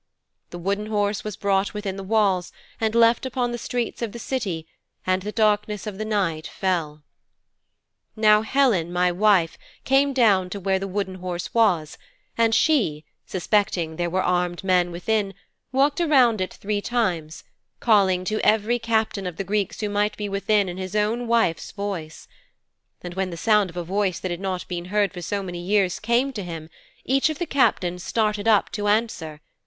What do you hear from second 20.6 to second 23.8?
in his own wife's voice. And when the sound of